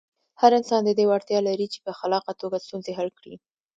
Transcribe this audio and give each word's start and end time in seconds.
هر 0.41 0.51
انسان 0.59 0.81
د 0.85 0.89
دې 0.97 1.05
وړتیا 1.07 1.39
لري 1.47 1.67
چې 1.73 1.79
په 1.85 1.91
خلاقه 1.99 2.31
توګه 2.41 2.63
ستونزې 2.65 2.91
حل 2.97 3.09
کړي. 3.19 3.35